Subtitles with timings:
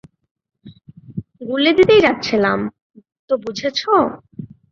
[1.41, 2.59] গুলি দিতেই যাচ্ছিলাম,
[3.29, 3.93] তো বুঝেছো?